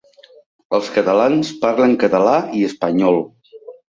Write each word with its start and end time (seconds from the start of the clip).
Els 0.77 0.87
catalans 0.95 1.51
parlen 1.65 1.93
català 2.05 2.31
i 2.61 2.63
espanyol. 2.69 3.21